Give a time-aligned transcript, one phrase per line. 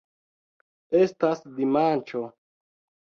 [1.01, 2.25] Estas dimanĉo.